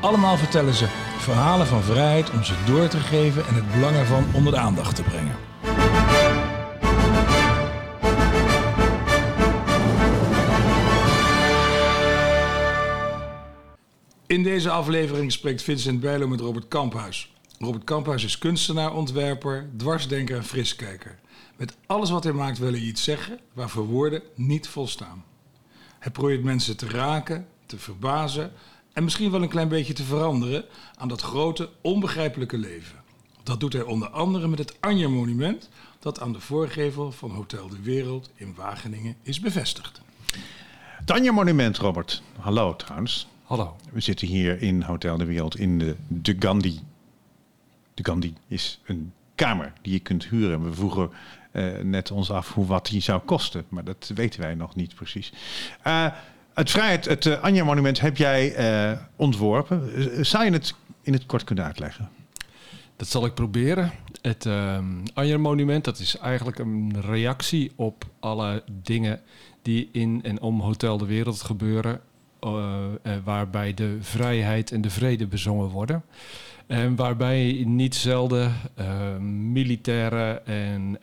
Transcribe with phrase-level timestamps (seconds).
[0.00, 0.86] Allemaal vertellen ze
[1.18, 4.96] verhalen van vrijheid om ze door te geven en het belang ervan onder de aandacht
[4.96, 5.36] te brengen.
[14.26, 17.32] In deze aflevering spreekt Vincent Bijlo met Robert Kamphuis.
[17.58, 21.18] Robert Kamphuis is kunstenaar, ontwerper, dwarsdenker en friskijker.
[21.56, 25.24] Met alles wat hij maakt wil hij iets zeggen waarvoor woorden niet volstaan.
[25.98, 28.52] Hij probeert mensen te raken, te verbazen
[28.96, 30.64] en misschien wel een klein beetje te veranderen
[30.94, 32.98] aan dat grote, onbegrijpelijke leven.
[33.42, 37.68] Dat doet hij onder andere met het Anja Monument, dat aan de voorgevel van Hotel
[37.68, 40.00] de Wereld in Wageningen is bevestigd.
[40.78, 42.22] Het Anja Monument, Robert.
[42.38, 43.26] Hallo trouwens.
[43.42, 43.76] Hallo.
[43.92, 46.80] We zitten hier in Hotel de Wereld in de, de Gandhi.
[47.94, 50.64] De Gandhi is een kamer die je kunt huren.
[50.64, 51.10] We vroegen
[51.52, 54.94] uh, net ons af hoe wat die zou kosten, maar dat weten wij nog niet
[54.94, 55.32] precies.
[55.86, 56.06] Uh,
[56.56, 58.54] het Vrijheid, het uh, Anja Monument heb jij
[59.16, 59.90] ontworpen.
[60.24, 62.08] zou je het in het kort kunnen uitleggen?
[62.96, 63.92] Dat zal ik proberen.
[64.22, 64.78] Het uh,
[65.14, 69.20] Anja Monument, dat is eigenlijk een reactie op alle dingen
[69.62, 72.00] die in en om Hotel de Wereld gebeuren.
[73.24, 76.02] waarbij de vrijheid en de vrede bezongen worden.
[76.66, 78.52] En waarbij niet zelden
[79.52, 80.98] militaire en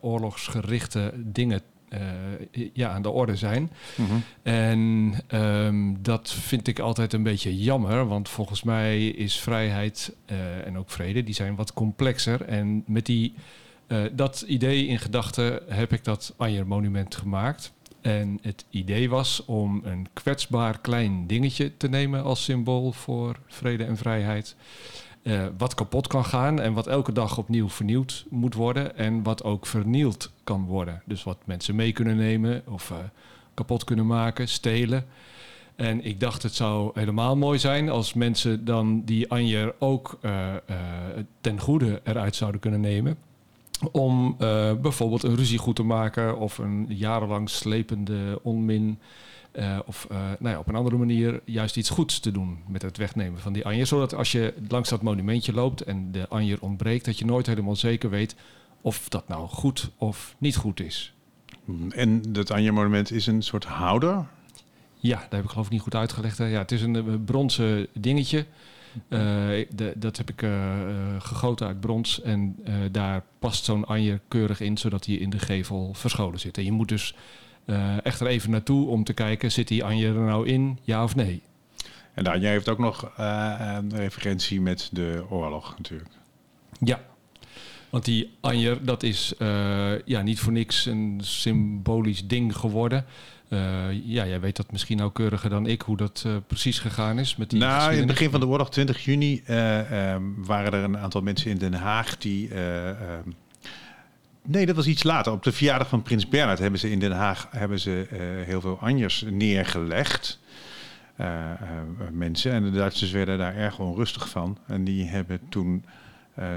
[0.00, 1.60] oorlogsgerichte dingen
[2.72, 3.70] ja, aan de orde zijn.
[3.96, 4.22] Mm -hmm.
[4.42, 10.12] En um, dat vind ik altijd een beetje jammer, want volgens mij is vrijheid
[10.64, 12.42] en ook vrede, die zijn wat complexer.
[12.42, 13.34] En met die,
[14.12, 17.72] dat idee in gedachten heb ik dat Anjer Monument gemaakt.
[18.00, 23.84] En het idee was om een kwetsbaar klein dingetje te nemen als symbool voor vrede
[23.84, 24.56] en vrijheid.
[25.26, 29.44] Uh, wat kapot kan gaan en wat elke dag opnieuw vernieuwd moet worden en wat
[29.44, 31.02] ook vernield kan worden.
[31.04, 32.96] Dus wat mensen mee kunnen nemen of uh,
[33.54, 35.04] kapot kunnen maken, stelen.
[35.76, 40.54] En ik dacht het zou helemaal mooi zijn als mensen dan die Anjer ook uh,
[41.40, 43.16] ten goede eruit zouden kunnen nemen.
[43.92, 44.36] Om
[44.80, 48.98] bijvoorbeeld een ruzie goed te maken of een jarenlang slepende onmin
[49.58, 52.82] uh, of uh, nou ja, op een andere manier juist iets goeds te doen met
[52.82, 53.86] het wegnemen van die anjer.
[53.86, 57.76] Zodat als je langs dat monumentje loopt en de anjer ontbreekt, dat je nooit helemaal
[57.76, 58.36] zeker weet
[58.80, 61.12] of dat nou goed of niet goed is.
[61.90, 64.26] En dat Anja-monument is een soort houder?
[64.94, 66.38] Ja, daar heb ik geloof ik niet goed uitgelegd.
[66.38, 68.46] Ja, het is een bronzen dingetje.
[69.08, 69.20] Uh,
[69.70, 70.48] de, dat heb ik
[71.18, 72.56] gegoten uit brons en
[72.90, 76.58] daar past zo'n anjer keurig in, zodat hij in de gevel verscholen zit.
[76.58, 77.14] En je moet dus
[78.02, 81.14] echt er even naartoe om te kijken, zit die Anje er nou in, ja of
[81.14, 81.42] nee?
[82.14, 86.10] En de Anje heeft ook nog uh, een referentie met de oorlog natuurlijk.
[86.78, 87.00] Ja,
[87.90, 93.04] want die Anje, dat is uh, ja, niet voor niks een symbolisch ding geworden.
[93.48, 93.60] Uh,
[94.04, 97.36] ja, jij weet dat misschien nauwkeuriger dan ik, hoe dat uh, precies gegaan is.
[97.36, 100.98] Met die nou, in het begin van de oorlog, 20 juni, um, waren er een
[100.98, 103.30] aantal mensen in Den Haag die ehm,
[104.46, 105.32] Nee, dat was iets later.
[105.32, 108.60] Op de verjaardag van Prins Bernhard hebben ze in Den Haag hebben ze, uh, heel
[108.60, 110.40] veel anjers neergelegd.
[111.20, 112.52] Uh, uh, mensen.
[112.52, 114.58] En de Duitsers werden daar erg onrustig van.
[114.66, 115.84] En die hebben toen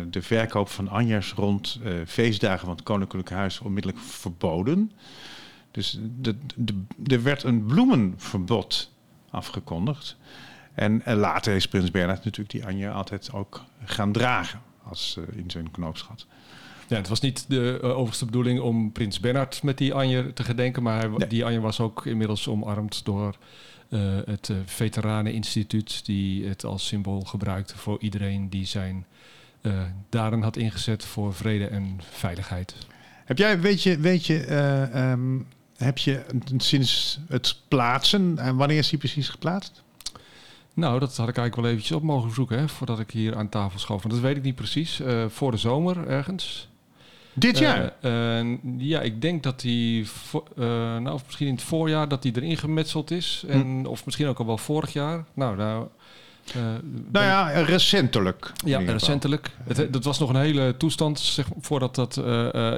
[0.10, 4.92] de verkoop van anjers rond feestdagen van het Koninklijk Huis onmiddellijk verboden.
[5.72, 6.00] Dus
[7.06, 8.92] er werd een bloemenverbod
[9.30, 10.18] afgekondigd.
[10.74, 15.72] En later is Prins Bernhard natuurlijk die anjer altijd ook gaan dragen als in zijn
[15.72, 16.28] knoopsgat.
[16.90, 20.44] Ja, het was niet de uh, overste bedoeling om prins Bernhard met die Anje te
[20.44, 21.28] gedenken, maar nee.
[21.28, 23.36] die Anje was ook inmiddels omarmd door
[23.90, 29.06] uh, het uh, Veteraneninstituut, die het als symbool gebruikte voor iedereen die zijn
[30.10, 32.76] daden had ingezet voor vrede en veiligheid.
[33.26, 34.52] Heb jij, weet je, weet je,
[34.96, 35.48] um,
[35.78, 36.26] heb je
[36.58, 39.84] sinds het plaatsen, en wanneer is die precies geplaatst?
[40.74, 43.50] Nou, dat had ik eigenlijk wel eventjes op mogen zoeken, hè, voordat ik hier aan
[43.50, 44.02] tafel schoof.
[44.02, 45.02] Want dat weet ik niet precies.
[45.28, 46.70] voor de zomer ergens.
[47.34, 47.94] Dit jaar?
[48.02, 50.06] Uh, uh, ja, ik denk dat hij, uh,
[50.98, 53.44] nou, misschien in het voorjaar, dat hij erin gemetseld is.
[53.48, 53.86] En, hm.
[53.86, 55.26] Of misschien ook al wel vorig jaar.
[55.34, 55.88] Nou, nou,
[57.12, 58.52] nou ja, recentelijk.
[58.66, 59.52] Ja, recentelijk.
[59.64, 62.22] Het, dat was nog een hele toestand zeg, voordat dat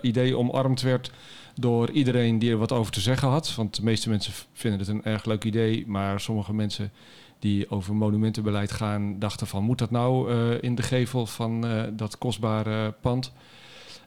[0.01, 1.11] idee omarmd werd
[1.55, 3.55] door iedereen die er wat over te zeggen had.
[3.55, 6.91] Want de meeste mensen vinden het een erg leuk idee, maar sommige mensen
[7.39, 12.91] die over monumentenbeleid gaan, dachten van moet dat nou in de gevel van dat kostbare
[13.01, 13.31] pand?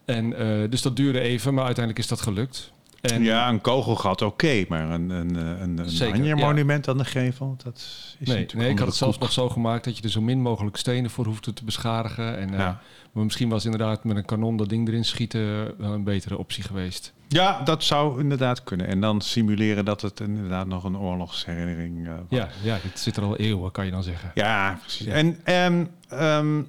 [0.05, 2.73] En, eh, dus dat duurde even, maar uiteindelijk is dat gelukt.
[3.12, 7.56] En, ja, een kogelgat oké, maar een, een, een, een Zeker, Anjer-monument aan de gevel,
[7.65, 10.11] dat is Nee, natuurlijk nee ik had het zelfs nog zo gemaakt dat je er
[10.11, 12.39] zo min mogelijk stenen voor hoefde te beschadigen.
[12.39, 12.59] En, eh.
[12.59, 12.81] Ja.
[13.12, 16.62] Maar misschien was inderdaad met een kanon dat ding erin schieten wel een betere optie
[16.62, 17.12] geweest.
[17.29, 18.87] ja, dat zou inderdaad kunnen.
[18.87, 22.39] En dan simuleren dat het inderdaad nog een oorlogsherinnering eh, was.
[22.39, 24.31] Ja, ja, het zit er al eeuwen, kan je dan zeggen.
[24.35, 25.07] Ja, precies.
[25.07, 26.62] En ehm, ehm,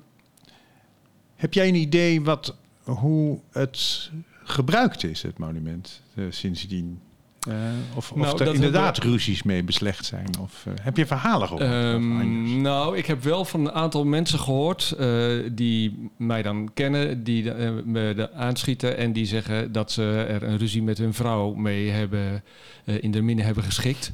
[1.35, 2.55] heb jij een idee wat,
[2.85, 4.11] hoe het
[4.43, 6.99] gebruikt is, het monument, eh, sindsdien?
[7.47, 7.55] Eh,
[7.95, 10.27] of of Nou, er inderdaad ruzies mee beslecht zijn?
[10.41, 11.63] Of eh, heb je verhalen gehoord?
[11.63, 12.51] over Anjers?
[12.51, 15.07] nou, ik heb wel van een aantal mensen gehoord eh,
[15.51, 17.51] die mij dan kennen, die
[17.85, 21.89] me de aanschieten en die zeggen dat ze er een ruzie met hun vrouw mee
[21.89, 22.43] hebben,
[22.85, 24.11] in de minne hebben geschikt.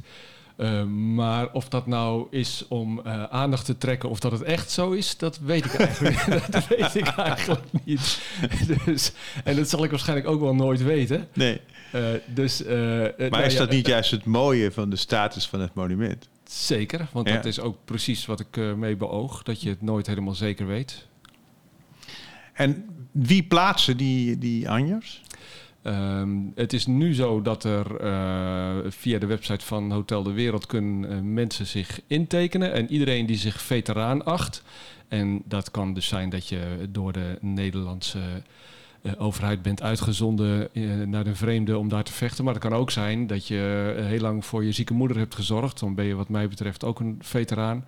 [0.56, 0.84] Eh,
[1.14, 4.90] maar of dat nou is om eh, aandacht te trekken of dat het echt zo
[4.90, 8.20] is, dat weet ik eigenlijk, dat weet ik eigenlijk niet.
[8.84, 9.12] dus,
[9.44, 11.28] en dat zal ik waarschijnlijk ook wel nooit weten.
[11.32, 11.60] nee.
[11.92, 12.02] Eh,
[12.34, 15.74] dus, Maar nou is ja, dat niet juist het mooie van de status van het
[15.74, 16.28] monument?
[16.44, 17.34] Zeker, want Ja.
[17.34, 19.42] dat is ook precies wat ik mee beoog.
[19.42, 21.06] Dat je het nooit helemaal zeker weet.
[22.52, 25.22] En wie plaatsen die, die Anjers?
[25.82, 30.66] Ehm, het is nu zo dat er eh, via de website van Hotel de Wereld
[30.66, 32.72] kunnen eh, mensen zich intekenen.
[32.72, 34.62] En iedereen die zich veteraan acht.
[35.08, 38.18] En dat kan dus zijn dat je door de Nederlandse
[39.02, 40.68] eh, overheid bent uitgezonden
[41.10, 42.44] naar de vreemde om daar te vechten.
[42.44, 45.80] Maar het kan ook zijn dat je heel lang voor je zieke moeder hebt gezorgd.
[45.80, 47.84] Dan ben je wat mij betreft ook een veteraan.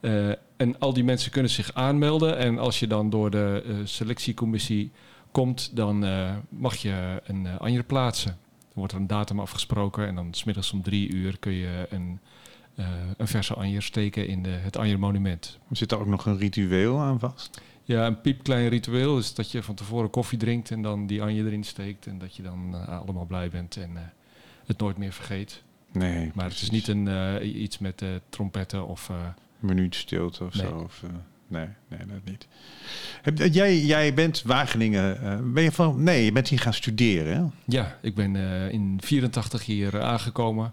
[0.00, 2.38] Eh, en al die mensen kunnen zich aanmelden.
[2.38, 4.92] En als je dan door de selectiecommissie
[5.34, 8.36] komt, dan eh, mag je een uh, anjer plaatsen.
[8.58, 12.18] Dan wordt er een datum afgesproken en dan smiddags om drie uur kun je een,
[12.74, 12.86] uh,
[13.16, 15.58] een verse anjer steken in de, het anjermonument.
[15.70, 17.60] Zit er ook nog een ritueel aan vast?
[17.84, 21.46] Ja, een piepklein ritueel is dat je van tevoren koffie drinkt en dan die anjer
[21.46, 22.06] erin steekt.
[22.06, 24.00] En dat je dan uh, allemaal blij bent en uh,
[24.66, 25.62] het nooit meer vergeet.
[25.92, 26.60] Nee, maar precies.
[26.60, 27.06] het is niet een,
[27.42, 29.08] uh, iets met trompetten of...
[29.08, 30.66] Een minuut stilte of nee.
[30.66, 30.78] zo.
[30.78, 31.02] Of,
[31.46, 32.46] nee, nee, dat niet.
[33.22, 35.18] Heb, jij, jij bent Wageningen.
[35.22, 36.02] Uh, ben je van.
[36.02, 37.54] Nee, je bent hier gaan studeren.
[37.66, 40.72] Ja, ik ben uh, in 84 hier aangekomen.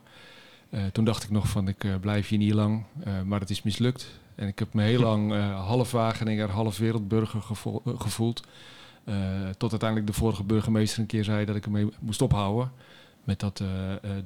[0.69, 2.83] Uh, toen dacht ik nog van ik blijf hier niet lang.
[3.25, 4.19] maar het is mislukt.
[4.35, 8.47] En ik heb me heel lang half Wageninger, half wereldburger gevo gevoeld.
[9.57, 12.71] tot uiteindelijk de vorige burgemeester een keer zei dat ik ermee moest ophouden.
[13.23, 13.63] Met dat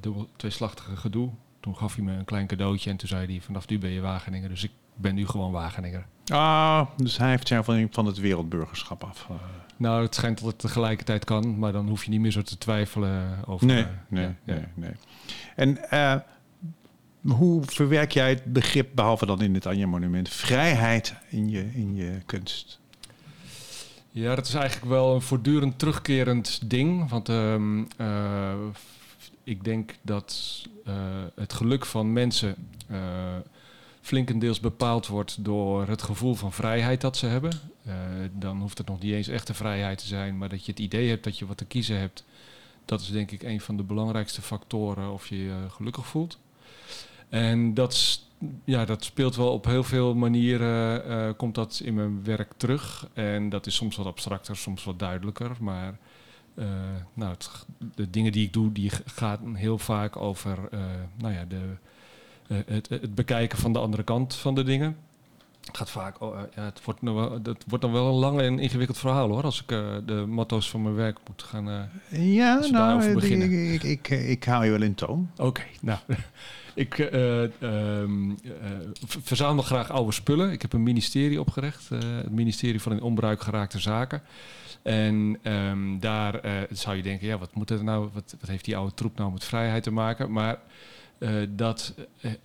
[0.00, 1.30] dubbel tweeslachtige gedoe.
[1.66, 4.00] Toen gaf hij me een klein cadeautje en toen zei hij vanaf nu ben je
[4.00, 4.48] Wageninger.
[4.48, 6.06] Dus ik ben nu gewoon Wageninger.
[6.26, 9.26] Ah, dus hij heeft jou van, van het wereldburgerschap af.
[9.30, 9.36] Uh.
[9.76, 12.58] Nou, het schijnt dat het tegelijkertijd kan, maar dan hoef je niet meer zo te
[12.58, 13.66] twijfelen over.
[13.66, 14.68] Nee, nee, ja, nee, ja.
[14.74, 14.90] nee.
[15.56, 16.14] En uh,
[17.34, 21.94] hoe verwerk jij het begrip, behalve dan in het Anja Monument, vrijheid in je, in
[21.94, 22.80] je kunst?
[24.10, 27.08] Ja, dat is eigenlijk wel een voortdurend terugkerend ding.
[27.08, 27.54] Want uh,
[28.00, 28.54] uh,
[29.46, 30.94] ik denk dat uh,
[31.34, 32.54] het geluk van mensen
[32.90, 32.98] uh,
[34.00, 37.60] flinkendeels bepaald wordt door het gevoel van vrijheid dat ze hebben.
[37.86, 37.94] Uh,
[38.32, 41.08] dan hoeft het nog niet eens echte vrijheid te zijn, maar dat je het idee
[41.08, 42.24] hebt dat je wat te kiezen hebt.
[42.84, 46.38] Dat is denk ik een van de belangrijkste factoren of je je gelukkig voelt.
[47.28, 48.20] En dat,
[48.64, 53.08] ja, dat speelt wel op heel veel manieren, komt dat in mijn werk terug.
[53.12, 55.56] En dat is soms wat abstracter, soms wat duidelijker.
[55.60, 55.98] Maar
[56.56, 56.66] uh,
[57.14, 57.34] nou,
[57.94, 60.80] de dingen die ik doe, die gaan heel vaak over uh,
[61.16, 61.76] nou ja, de,
[62.48, 64.96] uh, het, het, bekijken van de andere kant van de dingen.
[65.66, 68.40] Het gaat vaak, oh, ja, het wordt, nog wel, het wordt nog wel een lang
[68.40, 69.68] en ingewikkeld verhaal hoor, als ik
[70.06, 71.90] de motto's van mijn werk moet gaan.
[72.10, 73.72] ja, nou, beginnen.
[73.72, 75.30] Ik, ik, ik, ik hou je wel in toon.
[75.32, 75.98] Oké, okay, nou.
[76.76, 77.48] Ik uh, uh,
[79.06, 80.52] verzamel graag oude spullen.
[80.52, 84.22] Ik heb een ministerie opgericht, uh, het ministerie van in onbruik geraakte zaken.
[84.82, 88.76] En um, daar zou je denken, ja, wat moet het nou, wat, wat heeft die
[88.76, 90.32] oude troep nou met vrijheid te maken?
[90.32, 90.58] Maar
[91.48, 91.94] dat,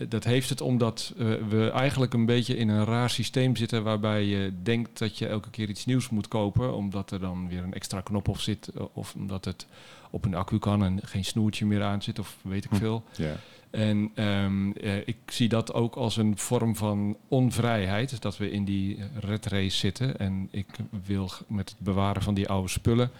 [0.08, 1.13] dat heeft het omdat
[1.50, 5.50] we eigenlijk een beetje in een raar systeem zitten waarbij je denkt dat je elke
[5.50, 9.13] keer iets nieuws moet kopen, omdat er dan weer een extra knop op zit, of
[9.16, 9.66] omdat het
[10.10, 13.04] op een accu kan en geen snoertje meer aan zit, of weet ik veel.
[13.16, 13.22] Hm.
[13.22, 13.36] Ja.
[13.72, 18.66] En um, uh, ik zie dat ook als een vorm van onvrijheid, dat we in
[18.66, 20.20] die red race zitten.
[20.20, 20.68] En ik
[21.06, 23.12] wil met het bewaren van die oude spullen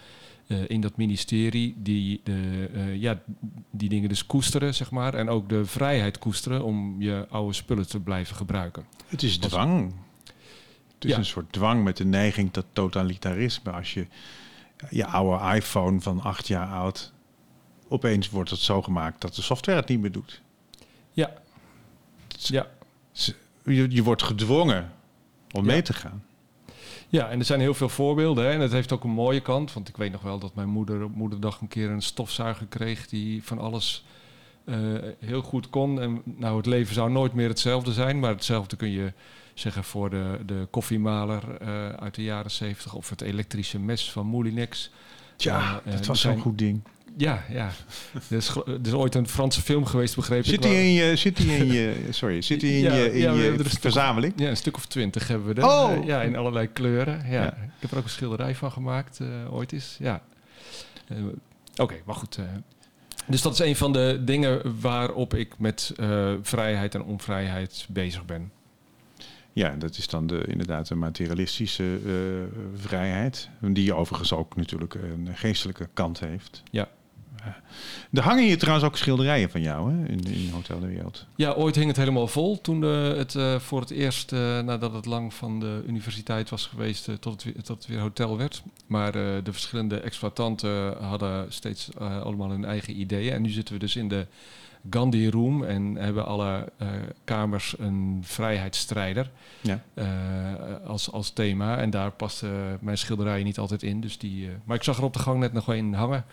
[0.46, 3.20] uh, in dat ministerie die, de, uh, ja,
[3.70, 5.14] die dingen dus koesteren, zeg maar.
[5.14, 8.84] En ook de vrijheid koesteren om je oude spullen te blijven gebruiken.
[9.06, 9.94] Het is dwang.
[10.94, 11.18] Het is ja.
[11.18, 13.70] een soort dwang met de neiging tot totalitarisme.
[13.70, 14.06] Als je
[14.90, 17.12] je oude iPhone van acht jaar oud
[17.88, 20.41] opeens wordt het zo gemaakt dat de software het niet meer doet.
[21.12, 21.32] Ja.
[22.28, 22.66] ja.
[23.64, 24.92] Je, je wordt gedwongen
[25.52, 25.72] om ja.
[25.72, 26.24] mee te gaan.
[27.08, 28.44] Ja, en er zijn heel veel voorbeelden.
[28.44, 28.50] Hè?
[28.50, 29.72] En het heeft ook een mooie kant.
[29.72, 33.08] Want ik weet nog wel dat mijn moeder op moederdag een keer een stofzuiger kreeg
[33.08, 34.04] die van alles
[34.64, 34.76] eh,
[35.18, 36.00] heel goed kon.
[36.00, 38.20] En nou, het leven zou nooit meer hetzelfde zijn.
[38.20, 39.12] Maar hetzelfde kun je
[39.54, 44.26] zeggen voor de, de koffiemaler eh, uit de jaren zeventig of het elektrische mes van
[44.26, 44.90] Moulinex.
[45.46, 46.82] Uh, dat was zo'n goed ding.
[47.16, 47.70] Ja, ja.
[48.30, 50.62] er, is, er is ooit een Franse film geweest, begreep Zit ik.
[50.62, 53.32] die in je, zit die in je, sorry, zit die in Ja, je, in ja,
[53.32, 54.32] je er stuk- verzameling?
[54.36, 55.66] Ja, een stuk of twintig hebben we er.
[55.66, 55.92] Oh!
[55.92, 57.22] Eh, ja, in allerlei kleuren.
[57.26, 57.42] Ja.
[57.42, 57.46] Ja.
[57.52, 59.96] Ik heb er ook een schilderij van gemaakt, eh, ooit eens.
[59.98, 60.22] Ja.
[61.08, 61.16] Eh,
[61.76, 62.38] Oké, maar goed.
[63.26, 65.92] dus dat is een van de dingen waarop ik met
[66.42, 68.50] vrijheid en onvrijheid bezig ben.
[69.52, 72.12] Ja, dat is dan de, inderdaad een materialistische eh,
[72.74, 73.48] vrijheid.
[73.60, 76.62] Die overigens ook natuurlijk een geestelijke kant heeft.
[76.70, 76.88] Ja.
[77.36, 77.46] Eh,
[78.12, 81.26] Er hangen hier trouwens ook schilderijen van jou hè, in, in Hotel de Wereld.
[81.36, 84.30] Ja, ooit hing het helemaal vol toen eh, het voor het eerst,
[84.64, 88.36] nadat het lang van de universiteit was geweest, tot, het weer, tot het weer hotel
[88.36, 88.62] werd.
[88.86, 93.32] Maar de verschillende exploitanten hadden steeds allemaal hun eigen ideeën.
[93.32, 94.26] En nu zitten we dus in de
[94.90, 96.88] Gandhi Room en hebben alle eh,
[97.24, 99.82] kamers een vrijheidsstrijder Ja.
[99.94, 100.06] eh,
[100.86, 101.78] als, als thema.
[101.78, 102.44] En daar past
[102.80, 104.00] mijn schilderijen niet altijd in.
[104.00, 106.24] Dus die, eh, maar ik zag er op de gang net nog een hangen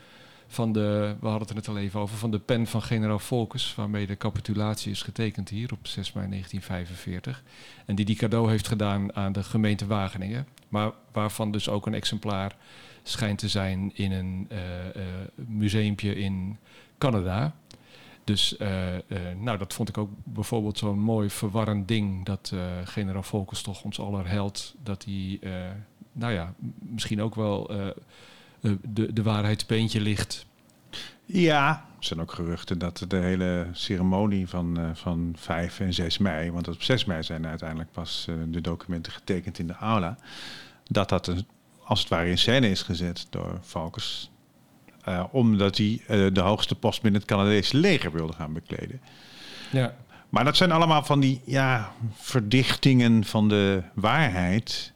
[0.48, 3.20] van de, we hadden het er net al even over, van de pen van generaal
[3.20, 7.44] Volkers, waarmee de capitulatie is getekend hier op 6 mei 1945.
[7.86, 10.48] En die die cadeau heeft gedaan aan de gemeente Wageningen.
[10.70, 12.56] Maar waarvan dus ook een exemplaar
[13.04, 14.60] schijnt te zijn in een eh,
[15.36, 16.58] museumpje in
[16.98, 17.54] Canada.
[18.30, 19.02] Dus eh, eh,
[19.38, 22.26] nou, dat vond ik ook bijvoorbeeld zo'n mooi verwarrend ding.
[22.26, 25.52] Dat eh, generaal Volkers toch ons aller held, dat hij, eh,
[26.12, 27.72] nou ja, misschien ook wel
[28.82, 30.46] de, de waarheidsbeentje ligt.
[31.26, 36.18] Ja, er zijn ook geruchten dat de hele ceremonie van, eh, van 5 en 6
[36.18, 40.18] mei, want op 6 mei zijn uiteindelijk pas de documenten getekend in de aula,
[40.88, 41.48] dat dat een-
[41.84, 44.32] als het ware in scène is gezet door Valkens.
[45.10, 49.02] Eh, omdat hij eh, de hoogste post binnen het Canadese leger wilde gaan bekleden.
[49.72, 49.96] Ja,
[50.30, 54.94] Maar dat zijn allemaal van die ja, verdichtingen van de waarheid.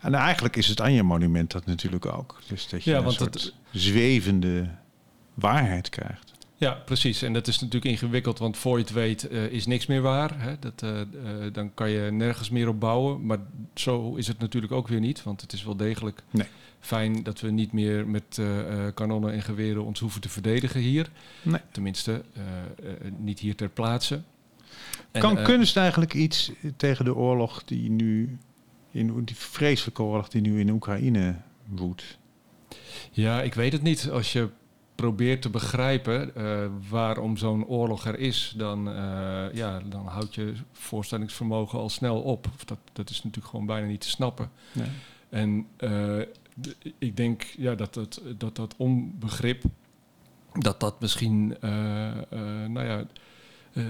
[0.00, 2.40] En eigenlijk is het Anja-monument dat natuurlijk ook.
[2.48, 4.68] Dus dat je Ja, een want soort het- zwevende
[5.34, 6.32] waarheid krijgt.
[6.56, 7.22] ja, precies.
[7.22, 10.40] En dat is natuurlijk ingewikkeld, want voor je het weet eh, is niks meer waar.
[10.40, 10.58] Hè?
[10.58, 10.84] Dat,
[11.54, 13.26] dan kan je nergens meer op bouwen.
[13.26, 13.38] Maar
[13.80, 16.46] zo is het natuurlijk ook weer niet, want het is wel degelijk Nee.
[16.80, 20.80] fijn dat we niet meer met eh, eh, kanonnen en geweren ons hoeven te verdedigen
[20.80, 21.10] hier.
[21.42, 21.60] Nee.
[21.70, 22.42] Tenminste, eh,
[23.18, 24.22] niet hier ter plaatse.
[25.12, 28.38] Kan kunst eigenlijk iets tegen de oorlog die nu,
[28.90, 32.18] in die vreselijke oorlog die nu in Oekraïne woedt?
[33.10, 34.10] Ja, ik weet het niet.
[34.10, 34.48] Als je
[34.96, 40.52] probeert te begrijpen eh, waarom zo'n oorlog er is, dan, eh, ja, dan houdt je
[40.72, 42.46] voorstellingsvermogen al snel op.
[42.54, 44.50] Of Dat, dat is natuurlijk gewoon bijna niet te snappen.
[44.72, 44.88] Nee.
[45.28, 46.18] En eh,
[46.98, 49.62] ik denk ja, dat, dat, dat dat onbegrip,
[50.52, 51.56] dat dat misschien,
[52.68, 53.04] nou ja,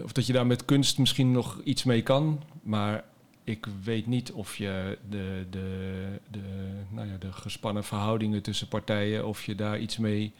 [0.03, 3.05] of dat je daar met kunst misschien nog iets mee kan, maar
[3.47, 6.41] ik weet niet of je de, de, de,
[6.91, 10.33] nou ja, de gespannen verhoudingen tussen partijen, of je daar iets mee,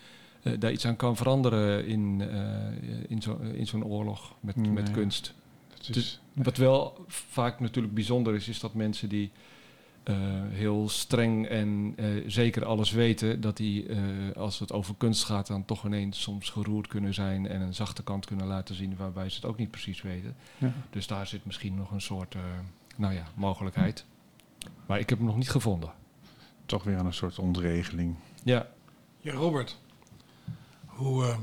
[0.59, 5.35] daar iets aan kan veranderen in, eh, in zo'n in zo'n oorlog met, met kunst.
[5.69, 9.31] Dat is, Dus Wat wel vaak natuurlijk bijzonder is, is dat mensen die
[10.03, 10.15] eh,
[10.49, 13.99] heel streng en eh, zeker alles weten, dat die, eh,
[14.37, 18.03] als het over kunst gaat, dan toch ineens soms geroerd kunnen zijn en een zachte
[18.03, 20.37] kant kunnen laten zien waarbij ze het ook niet precies weten.
[20.59, 20.73] Ja.
[20.91, 22.41] Dus daar zit misschien nog een soort, eh,
[22.97, 24.05] nou ja, mogelijkheid.
[24.87, 25.93] Maar ik heb hem nog niet gevonden.
[26.67, 28.15] toch weer aan een soort ontregeling.
[28.45, 28.67] Ja,
[29.21, 29.79] Ja, Robert.
[30.97, 31.37] Hoe eh,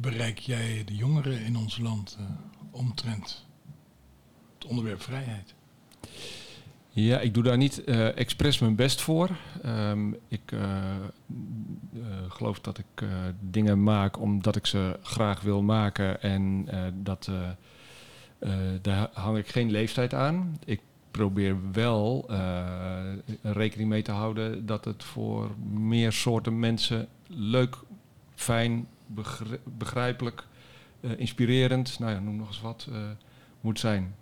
[0.00, 2.24] bereik jij de jongeren in ons land eh,
[2.70, 3.46] omtrent
[4.58, 5.54] het onderwerp vrijheid?
[6.88, 9.30] Ja, ik doe daar niet eh expres mijn best voor.
[9.62, 10.52] Ehm, ik
[12.28, 13.08] geloof dat ik
[13.40, 16.22] dingen maak omdat ik ze graag wil maken.
[16.22, 16.68] En
[17.02, 17.30] dat,
[18.82, 20.58] daar hang ik geen leeftijd aan.
[20.64, 22.30] Ik probeer wel
[23.42, 27.76] rekening mee te houden dat het voor meer soorten mensen leuk,
[28.34, 28.86] fijn,
[29.64, 30.44] begrijpelijk,
[31.00, 32.98] eh, inspirerend, nou ja, noem nog eens wat, eh,
[33.60, 34.14] moet zijn.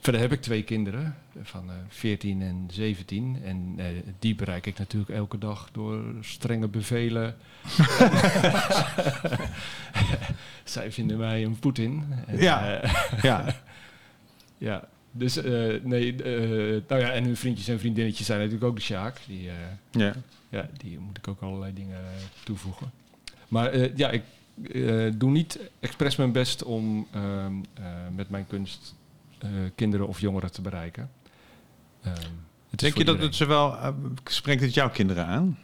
[0.00, 3.40] Verder heb ik twee kinderen van eh 14 en 17.
[3.44, 3.86] En eh,
[4.18, 7.36] die bereik ik natuurlijk elke dag door strenge bevelen.
[10.64, 12.04] Zij vinden mij een Poetin.
[12.36, 12.80] Ja.
[12.80, 13.54] eh, Ja,
[14.58, 14.88] ja.
[15.12, 18.82] Dus eh, nee, eh, nou ja, en hun vriendjes en vriendinnetjes zijn natuurlijk ook de
[18.82, 19.20] Sjaak.
[19.26, 19.54] Die, eh,
[19.90, 20.14] ja.
[20.48, 22.90] ja, die moet ik ook allerlei dingen eh, toevoegen.
[23.50, 24.22] Maar eh, ja, ik
[24.72, 28.94] eh, doe niet expres mijn best om ehm, eh, met mijn kunst
[29.74, 31.10] kinderen of jongeren te bereiken.
[32.02, 32.28] Ehm, Denk
[32.70, 33.20] je dat iedereen.
[33.20, 33.94] het zowel...
[34.24, 35.58] spreekt het jouw kinderen aan?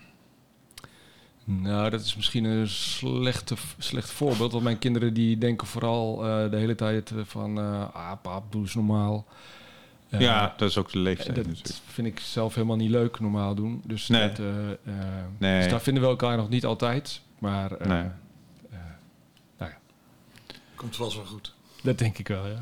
[1.45, 4.53] Nou, dat is misschien een slechte, slecht voorbeeld.
[4.53, 6.17] Want mijn kinderen die denken vooral
[6.51, 7.59] de hele tijd van...
[7.93, 9.27] ah, pap, doe eens normaal.
[10.09, 11.81] Ja, dat is ook de leeftijd dat natuurlijk.
[11.87, 13.83] vind ik zelf helemaal niet leuk, normaal doen.
[13.85, 14.29] Dus, Nee.
[14.29, 14.39] dat,
[15.39, 15.61] Nee.
[15.61, 17.21] dus daar vinden we elkaar nog niet altijd.
[17.47, 18.03] Maar eh, Nee.
[18.71, 18.79] eh,
[19.59, 19.77] nou ja,
[20.75, 21.55] Komt vast wel goed.
[21.83, 22.59] dat denk ik wel, ja.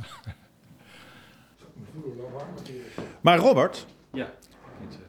[3.20, 4.30] Maar Robert, Ja.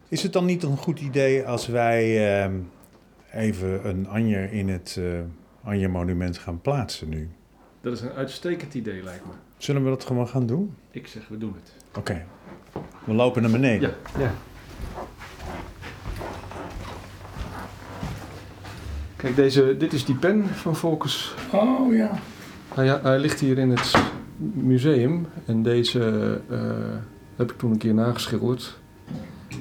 [0.07, 2.59] is het dan niet een goed idee als wij ehm,
[3.31, 5.19] even een anjer in het eh
[5.63, 7.29] Anje-monument gaan plaatsen nu?
[7.81, 9.31] Dat is een uitstekend idee, lijkt me.
[9.57, 10.75] Zullen we dat gewoon gaan doen?
[10.91, 11.73] Ik zeg, we doen het.
[11.97, 12.25] Oké.
[13.05, 13.93] We lopen naar beneden.
[14.17, 14.19] Ja.
[14.23, 14.33] ja.
[19.25, 21.35] Kijk, deze, dit is die pen van Focus.
[21.51, 22.11] Oh ja.
[22.73, 23.95] Hij, hij ligt hier in het
[24.53, 25.27] museum.
[25.45, 26.59] En deze eh,
[27.35, 28.79] heb ik toen een keer nageschilderd.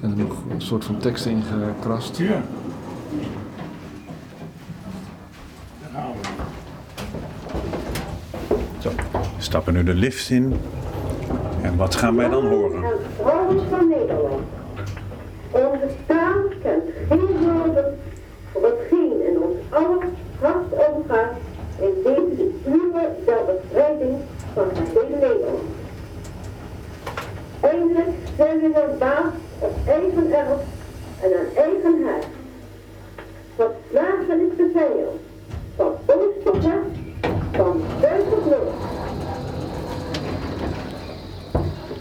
[0.02, 2.18] En er nog een soort van tekst ingekrast.
[2.18, 2.42] Ja.
[8.78, 10.54] Zo, we stappen nu de lift in.
[11.62, 12.82] En wat gaan wij dan horen?
[13.70, 14.42] van Nederland.
[15.50, 17.98] Onze taal kent geen woorden
[18.54, 20.08] voor hetgeen in ons aller
[20.40, 21.34] hart omgaat
[21.78, 24.16] in deze uren der bevrijding
[24.52, 25.62] van het hele Nederland.
[27.60, 28.08] Eindelijk
[28.72, 30.60] weer baas op eigen erf
[31.20, 32.24] en aan eigen huis.
[33.56, 35.20] Verslagen is de vijand,
[35.76, 36.56] van oost tot
[37.52, 38.74] van zuid tot noord.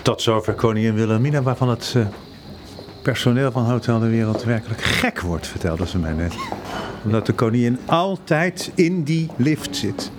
[0.01, 2.07] Tot zover koningin Wilhelmina, waarvan het eh,
[3.01, 6.35] personeel van Hotel de Wereld werkelijk gek wordt, vertelde ze mij net.
[7.03, 10.11] Omdat de koningin altijd in die lift zit.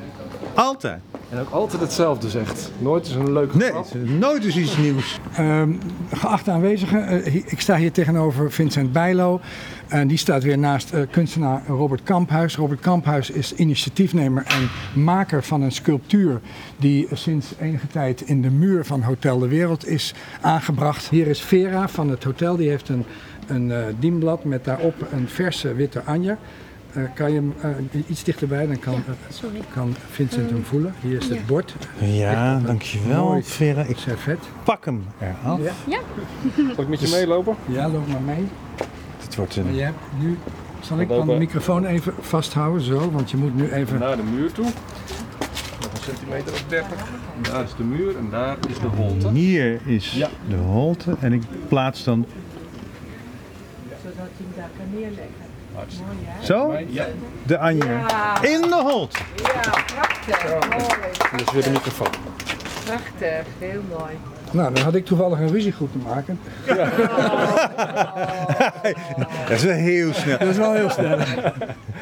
[0.54, 1.00] Altijd.
[1.34, 2.70] En ook altijd hetzelfde zegt.
[2.78, 3.86] Nooit is een leuke Nee, grap.
[4.18, 5.18] nooit is iets nieuws.
[5.36, 5.72] Ehm,
[6.12, 9.40] geachte aanwezigen, eh, ik sta hier tegenover Vincent Bijlo.
[9.88, 12.56] En die staat weer naast eh, kunstenaar Robert Kamphuis.
[12.56, 14.70] Robert Kamphuis is initiatiefnemer en
[15.02, 16.40] maker van een sculptuur
[16.76, 21.08] die sinds enige tijd in de muur van Hotel de Wereld is aangebracht.
[21.08, 23.04] Hier is Vera van het hotel, die heeft een,
[23.47, 26.38] een eh, dienblad met daarop een verse witte anjer.
[26.95, 30.95] Eh, kan je hem eh, iets dichterbij, dan kan, eh, kan Vincent hem voelen.
[31.00, 33.41] Hier is het bord, Ja, dankjewel.
[33.43, 33.83] Vera.
[33.83, 34.39] Ik servet.
[34.65, 35.61] pak hem eraf.
[35.87, 35.99] Ja.
[36.75, 37.57] Zal ik met je meelopen?
[37.69, 38.49] Ja, loop maar mee.
[39.23, 39.75] Het wordt een...
[39.75, 40.39] je hebt nu,
[40.80, 43.99] zal ik dan de microfoon even vasthouden, zo, want je moet nu even...
[43.99, 44.65] Naar de muur toe.
[44.65, 46.89] Nog een centimeter of 30.
[47.43, 49.28] Daar is de muur en daar is de holte.
[49.30, 50.28] Hier is Ja.
[50.49, 52.26] de holte en ik plaats dan
[54.02, 55.44] zodat je hem daar kan neerleggen.
[56.43, 57.06] Zo Ja.
[57.47, 59.19] de anjer Ja, in de holte.
[59.37, 59.60] ja
[59.95, 60.69] prachtig.
[60.71, 60.84] Mooi.
[61.30, 62.08] Dat is weer de microfoon.
[62.84, 64.13] Prachtig, heel mooi.
[64.50, 66.41] Nou, dan had ik toevallig een ruzie goed te maken.
[69.49, 70.39] Dat is wel heel snel.
[70.39, 71.19] Dat is wel heel snel.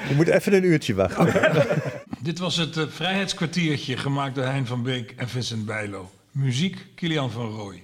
[0.08, 1.32] Je moet even een uurtje wachten.
[2.18, 6.10] Dit was het eh, Vrijheidskwartiertje gemaakt door Hein van Beek en Vincent Bijlo.
[6.30, 7.82] Muziek Kilian van Rooij.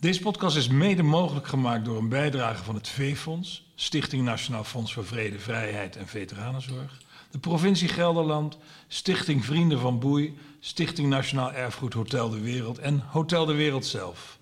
[0.00, 4.92] Deze podcast is mede mogelijk gemaakt door een bijdrage van het V-Fonds, Stichting Nationaal Fonds
[4.92, 8.58] voor Vrede, Vrijheid en Veteranenzorg, de provincie Gelderland,
[8.88, 14.38] Stichting Vrienden van Boei, Stichting Nationaal Erfgoed Hotel de Wereld en Hotel de Wereld zelf.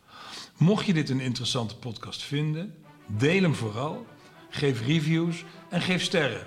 [0.56, 2.74] Mocht je dit een interessante podcast vinden,
[3.06, 4.06] deel hem vooral,
[4.50, 6.46] geef reviews en geef sterren.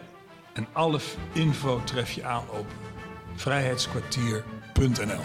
[0.54, 1.00] En alle
[1.34, 2.66] info tref je aan op
[3.36, 5.22] vrijheidskwartier.nl.